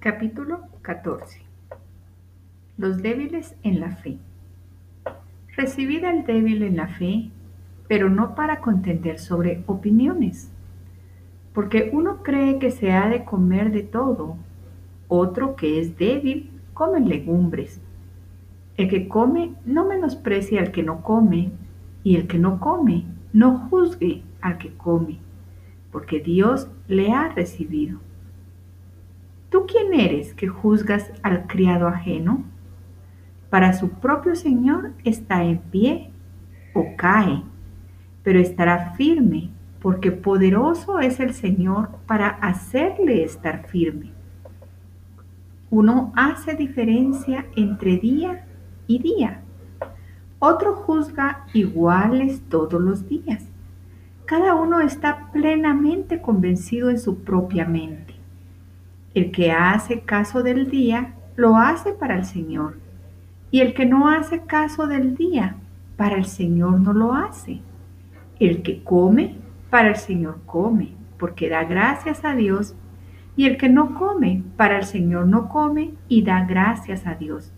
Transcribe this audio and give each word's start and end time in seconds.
Capítulo 0.00 0.60
14 0.80 1.42
Los 2.78 3.02
débiles 3.02 3.54
en 3.62 3.80
la 3.80 3.96
fe 3.96 4.16
Recibid 5.58 6.06
al 6.06 6.24
débil 6.24 6.62
en 6.62 6.78
la 6.78 6.88
fe, 6.88 7.28
pero 7.86 8.08
no 8.08 8.34
para 8.34 8.62
contender 8.62 9.18
sobre 9.18 9.62
opiniones, 9.66 10.50
porque 11.52 11.90
uno 11.92 12.22
cree 12.22 12.58
que 12.58 12.70
se 12.70 12.92
ha 12.92 13.10
de 13.10 13.26
comer 13.26 13.72
de 13.72 13.82
todo, 13.82 14.38
otro 15.08 15.54
que 15.54 15.78
es 15.78 15.98
débil 15.98 16.48
come 16.72 17.00
legumbres. 17.00 17.78
El 18.78 18.88
que 18.88 19.06
come 19.06 19.52
no 19.66 19.86
menosprecia 19.86 20.62
al 20.62 20.72
que 20.72 20.82
no 20.82 21.02
come, 21.02 21.52
y 22.04 22.16
el 22.16 22.26
que 22.26 22.38
no 22.38 22.58
come 22.58 23.04
no 23.34 23.68
juzgue 23.68 24.22
al 24.40 24.56
que 24.56 24.72
come, 24.78 25.18
porque 25.92 26.20
Dios 26.20 26.70
le 26.88 27.12
ha 27.12 27.28
recibido. 27.28 27.98
¿Tú 29.50 29.66
quién 29.66 29.92
eres 29.98 30.32
que 30.34 30.46
juzgas 30.46 31.10
al 31.24 31.48
criado 31.48 31.88
ajeno? 31.88 32.44
Para 33.50 33.72
su 33.72 33.90
propio 33.90 34.36
Señor 34.36 34.92
está 35.02 35.42
en 35.42 35.58
pie 35.58 36.12
o 36.72 36.94
cae, 36.96 37.42
pero 38.22 38.38
estará 38.38 38.92
firme, 38.92 39.50
porque 39.82 40.12
poderoso 40.12 41.00
es 41.00 41.18
el 41.18 41.34
Señor 41.34 41.88
para 42.06 42.28
hacerle 42.28 43.24
estar 43.24 43.66
firme. 43.66 44.12
Uno 45.68 46.12
hace 46.14 46.54
diferencia 46.54 47.46
entre 47.56 47.96
día 47.96 48.46
y 48.86 49.00
día. 49.00 49.40
Otro 50.38 50.76
juzga 50.76 51.46
iguales 51.54 52.40
todos 52.48 52.80
los 52.80 53.08
días. 53.08 53.44
Cada 54.26 54.54
uno 54.54 54.78
está 54.78 55.32
plenamente 55.32 56.22
convencido 56.22 56.88
en 56.88 57.00
su 57.00 57.24
propia 57.24 57.64
mente. 57.64 58.19
El 59.14 59.32
que 59.32 59.50
hace 59.50 60.00
caso 60.00 60.42
del 60.42 60.70
día, 60.70 61.14
lo 61.36 61.56
hace 61.56 61.92
para 61.92 62.16
el 62.16 62.24
Señor. 62.24 62.78
Y 63.50 63.60
el 63.60 63.74
que 63.74 63.86
no 63.86 64.08
hace 64.08 64.42
caso 64.42 64.86
del 64.86 65.16
día, 65.16 65.56
para 65.96 66.16
el 66.16 66.26
Señor 66.26 66.80
no 66.80 66.92
lo 66.92 67.14
hace. 67.14 67.60
El 68.38 68.62
que 68.62 68.84
come, 68.84 69.36
para 69.68 69.88
el 69.88 69.96
Señor 69.96 70.40
come, 70.46 70.92
porque 71.18 71.48
da 71.48 71.64
gracias 71.64 72.24
a 72.24 72.34
Dios. 72.34 72.76
Y 73.36 73.46
el 73.46 73.56
que 73.56 73.68
no 73.68 73.94
come, 73.94 74.44
para 74.56 74.78
el 74.78 74.84
Señor 74.84 75.26
no 75.26 75.48
come 75.48 75.94
y 76.08 76.22
da 76.22 76.44
gracias 76.44 77.06
a 77.06 77.14
Dios. 77.14 77.52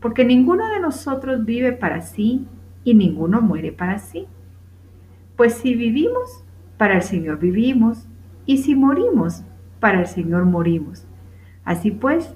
Porque 0.00 0.24
ninguno 0.24 0.68
de 0.68 0.80
nosotros 0.80 1.44
vive 1.44 1.72
para 1.72 2.00
sí 2.00 2.46
y 2.84 2.94
ninguno 2.94 3.40
muere 3.40 3.70
para 3.70 3.98
sí. 3.98 4.26
Pues 5.36 5.54
si 5.54 5.74
vivimos, 5.74 6.44
para 6.76 6.96
el 6.96 7.02
Señor 7.02 7.38
vivimos, 7.38 8.06
y 8.46 8.58
si 8.58 8.74
morimos, 8.74 9.44
para 9.80 10.00
el 10.00 10.06
Señor 10.06 10.44
morimos. 10.44 11.06
Así 11.64 11.90
pues, 11.90 12.34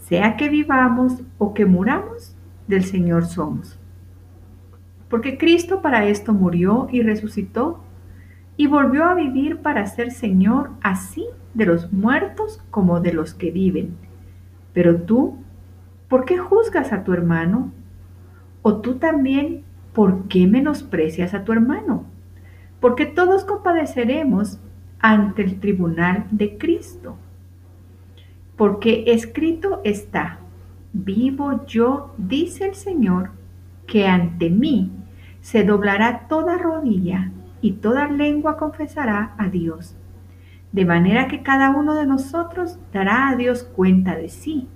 sea 0.00 0.36
que 0.36 0.48
vivamos 0.48 1.22
o 1.38 1.54
que 1.54 1.66
muramos, 1.66 2.36
del 2.66 2.84
Señor 2.84 3.26
somos. 3.26 3.78
Porque 5.08 5.38
Cristo 5.38 5.82
para 5.82 6.06
esto 6.06 6.32
murió 6.32 6.88
y 6.90 7.02
resucitó 7.02 7.80
y 8.56 8.66
volvió 8.66 9.04
a 9.04 9.14
vivir 9.14 9.58
para 9.58 9.86
ser 9.86 10.10
Señor 10.10 10.70
así 10.82 11.26
de 11.54 11.66
los 11.66 11.92
muertos 11.92 12.62
como 12.70 13.00
de 13.00 13.12
los 13.12 13.34
que 13.34 13.50
viven. 13.50 13.96
Pero 14.72 15.02
tú, 15.02 15.38
¿por 16.08 16.24
qué 16.24 16.38
juzgas 16.38 16.92
a 16.92 17.04
tu 17.04 17.12
hermano? 17.12 17.72
¿O 18.62 18.80
tú 18.80 18.96
también, 18.96 19.62
por 19.92 20.28
qué 20.28 20.46
menosprecias 20.46 21.34
a 21.34 21.44
tu 21.44 21.52
hermano? 21.52 22.04
Porque 22.80 23.06
todos 23.06 23.44
compadeceremos 23.44 24.58
ante 25.00 25.42
el 25.42 25.60
tribunal 25.60 26.26
de 26.30 26.58
Cristo. 26.58 27.16
Porque 28.56 29.04
escrito 29.08 29.80
está, 29.84 30.38
vivo 30.92 31.66
yo, 31.66 32.14
dice 32.16 32.66
el 32.66 32.74
Señor, 32.74 33.30
que 33.86 34.06
ante 34.06 34.50
mí 34.50 34.90
se 35.40 35.64
doblará 35.64 36.26
toda 36.28 36.58
rodilla 36.58 37.30
y 37.60 37.72
toda 37.72 38.08
lengua 38.08 38.56
confesará 38.56 39.34
a 39.38 39.48
Dios. 39.48 39.96
De 40.72 40.84
manera 40.84 41.28
que 41.28 41.42
cada 41.42 41.70
uno 41.70 41.94
de 41.94 42.06
nosotros 42.06 42.78
dará 42.92 43.28
a 43.28 43.36
Dios 43.36 43.62
cuenta 43.62 44.16
de 44.16 44.28
sí. 44.28 44.68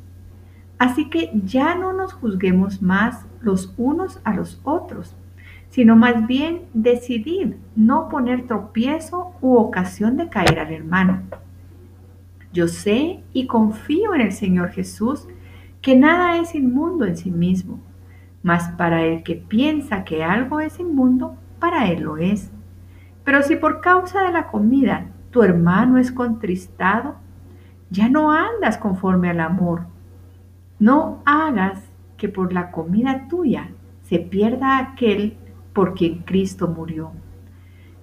Así 0.78 1.10
que 1.10 1.30
ya 1.44 1.74
no 1.74 1.92
nos 1.92 2.12
juzguemos 2.12 2.80
más 2.82 3.26
los 3.40 3.74
unos 3.76 4.20
a 4.24 4.34
los 4.34 4.60
otros 4.64 5.16
sino 5.70 5.96
más 5.96 6.26
bien 6.26 6.62
decidir 6.74 7.56
no 7.76 8.08
poner 8.08 8.46
tropiezo 8.46 9.32
u 9.40 9.54
ocasión 9.56 10.16
de 10.16 10.28
caer 10.28 10.58
al 10.58 10.72
hermano. 10.72 11.22
Yo 12.52 12.66
sé 12.66 13.20
y 13.32 13.46
confío 13.46 14.14
en 14.14 14.20
el 14.20 14.32
Señor 14.32 14.70
Jesús 14.70 15.28
que 15.80 15.96
nada 15.96 16.38
es 16.38 16.54
inmundo 16.54 17.04
en 17.04 17.16
sí 17.16 17.30
mismo, 17.30 17.80
mas 18.42 18.68
para 18.76 19.04
el 19.04 19.22
que 19.22 19.36
piensa 19.36 20.04
que 20.04 20.24
algo 20.24 20.60
es 20.60 20.80
inmundo, 20.80 21.36
para 21.60 21.88
él 21.88 22.02
lo 22.02 22.16
es. 22.16 22.50
Pero 23.24 23.42
si 23.42 23.54
por 23.54 23.80
causa 23.80 24.22
de 24.22 24.32
la 24.32 24.48
comida 24.48 25.06
tu 25.30 25.44
hermano 25.44 25.98
es 25.98 26.10
contristado, 26.10 27.14
ya 27.90 28.08
no 28.08 28.32
andas 28.32 28.76
conforme 28.78 29.30
al 29.30 29.40
amor. 29.40 29.86
No 30.80 31.22
hagas 31.24 31.80
que 32.16 32.28
por 32.28 32.52
la 32.52 32.72
comida 32.72 33.28
tuya 33.28 33.70
se 34.02 34.18
pierda 34.18 34.78
aquel 34.78 35.36
por 35.72 35.94
quien 35.94 36.20
Cristo 36.20 36.68
murió. 36.68 37.12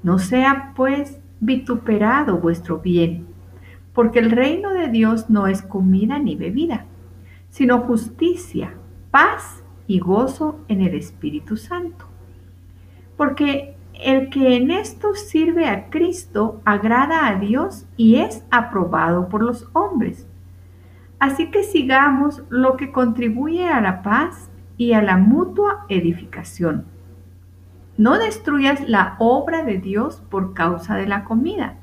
No 0.04 0.20
sea 0.20 0.74
pues 0.76 1.20
vituperado 1.40 2.38
vuestro 2.38 2.80
bien, 2.80 3.28
porque 3.94 4.20
el 4.20 4.32
reino 4.32 4.74
de 4.74 4.90
Dios 4.90 5.30
no 5.30 5.48
es 5.48 5.62
comida 5.62 6.20
ni 6.20 6.36
bebida, 6.36 6.86
sino 7.50 7.80
justicia, 7.80 8.74
paz 9.12 9.64
y 9.88 10.00
gozo 10.00 10.60
en 10.68 10.82
el 10.82 10.96
Espíritu 10.96 11.58
Santo. 11.58 12.06
Porque 13.16 13.76
el 13.94 14.30
que 14.30 14.56
en 14.56 14.70
esto 14.70 15.16
sirve 15.16 15.68
a 15.68 15.90
Cristo 15.90 16.62
agrada 16.66 17.28
a 17.28 17.40
Dios 17.40 17.88
y 17.98 18.18
es 18.18 18.44
aprobado 18.52 19.28
por 19.28 19.42
los 19.42 19.68
hombres. 19.74 20.28
Así 21.20 21.50
que 21.50 21.64
sigamos 21.64 22.44
lo 22.50 22.78
que 22.78 22.92
contribuye 22.92 23.68
a 23.68 23.82
la 23.82 24.04
paz 24.04 24.52
y 24.78 24.94
a 24.94 25.02
la 25.02 25.18
mutua 25.18 25.88
edificación 25.90 26.97
no 27.98 28.18
destruyas 28.18 28.88
la 28.88 29.16
obra 29.20 29.64
de 29.64 29.78
Dios 29.78 30.22
por 30.30 30.54
causa 30.54 30.96
de 30.96 31.08
la 31.08 31.24
comida. 31.24 31.76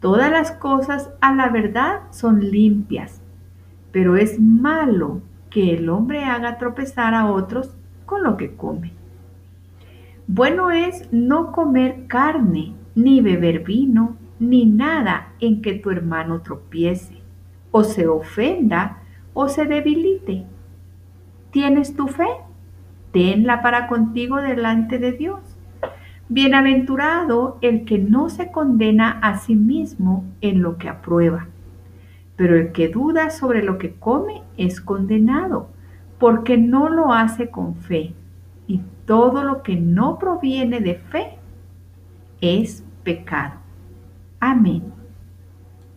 Todas 0.00 0.30
las 0.30 0.52
cosas 0.52 1.10
a 1.20 1.34
la 1.34 1.48
verdad 1.48 2.02
son 2.10 2.40
limpias, 2.40 3.20
pero 3.92 4.16
es 4.16 4.40
malo 4.40 5.20
que 5.50 5.74
el 5.74 5.88
hombre 5.88 6.24
haga 6.24 6.58
tropezar 6.58 7.14
a 7.14 7.26
otros 7.26 7.76
con 8.06 8.22
lo 8.22 8.36
que 8.36 8.54
come. 8.54 8.92
Bueno 10.26 10.70
es 10.70 11.12
no 11.12 11.52
comer 11.52 12.06
carne, 12.06 12.74
ni 12.94 13.20
beber 13.20 13.64
vino, 13.64 14.16
ni 14.38 14.66
nada 14.66 15.32
en 15.40 15.62
que 15.62 15.74
tu 15.74 15.90
hermano 15.90 16.42
tropiece, 16.42 17.22
o 17.70 17.82
se 17.82 18.06
ofenda, 18.06 19.02
o 19.34 19.48
se 19.48 19.64
debilite. 19.64 20.44
¿Tienes 21.50 21.96
tu 21.96 22.08
fe? 22.08 22.28
Tenla 23.12 23.62
para 23.62 23.86
contigo 23.86 24.40
delante 24.40 24.98
de 24.98 25.12
Dios. 25.12 25.40
Bienaventurado 26.28 27.58
el 27.62 27.84
que 27.84 27.98
no 27.98 28.28
se 28.28 28.50
condena 28.50 29.18
a 29.22 29.38
sí 29.38 29.54
mismo 29.54 30.24
en 30.40 30.60
lo 30.60 30.76
que 30.76 30.88
aprueba, 30.88 31.46
pero 32.36 32.56
el 32.56 32.72
que 32.72 32.88
duda 32.88 33.30
sobre 33.30 33.62
lo 33.62 33.78
que 33.78 33.94
come 33.94 34.42
es 34.58 34.80
condenado, 34.80 35.70
porque 36.18 36.58
no 36.58 36.90
lo 36.90 37.12
hace 37.12 37.48
con 37.48 37.76
fe, 37.76 38.12
y 38.66 38.82
todo 39.06 39.42
lo 39.42 39.62
que 39.62 39.76
no 39.76 40.18
proviene 40.18 40.80
de 40.80 40.96
fe 40.96 41.38
es 42.42 42.84
pecado. 43.04 43.54
Amén. 44.38 44.97